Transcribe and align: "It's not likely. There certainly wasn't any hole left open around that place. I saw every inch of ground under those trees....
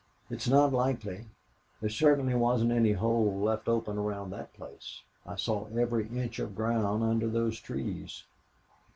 "It's 0.31 0.47
not 0.47 0.73
likely. 0.73 1.25
There 1.79 1.87
certainly 1.87 2.33
wasn't 2.33 2.71
any 2.71 2.93
hole 2.93 3.39
left 3.39 3.67
open 3.67 3.99
around 3.99 4.31
that 4.31 4.51
place. 4.51 5.03
I 5.27 5.35
saw 5.35 5.67
every 5.67 6.07
inch 6.07 6.39
of 6.39 6.55
ground 6.55 7.03
under 7.03 7.27
those 7.29 7.59
trees.... 7.59 8.23